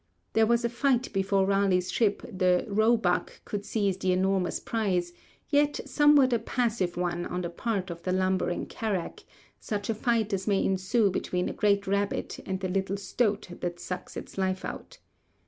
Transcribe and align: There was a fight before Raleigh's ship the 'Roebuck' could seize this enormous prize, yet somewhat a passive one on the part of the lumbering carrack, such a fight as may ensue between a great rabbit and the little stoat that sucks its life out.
There 0.33 0.47
was 0.47 0.65
a 0.65 0.69
fight 0.69 1.13
before 1.13 1.45
Raleigh's 1.45 1.91
ship 1.91 2.23
the 2.27 2.65
'Roebuck' 2.67 3.41
could 3.45 3.63
seize 3.63 3.97
this 3.97 4.09
enormous 4.09 4.59
prize, 4.59 5.13
yet 5.49 5.79
somewhat 5.85 6.33
a 6.33 6.39
passive 6.39 6.97
one 6.97 7.27
on 7.27 7.41
the 7.43 7.51
part 7.51 7.91
of 7.91 8.01
the 8.01 8.11
lumbering 8.11 8.65
carrack, 8.65 9.23
such 9.59 9.91
a 9.91 9.93
fight 9.93 10.33
as 10.33 10.47
may 10.47 10.65
ensue 10.65 11.11
between 11.11 11.49
a 11.49 11.53
great 11.53 11.85
rabbit 11.85 12.39
and 12.47 12.61
the 12.61 12.67
little 12.67 12.97
stoat 12.97 13.47
that 13.61 13.79
sucks 13.79 14.17
its 14.17 14.39
life 14.39 14.65
out. 14.65 14.97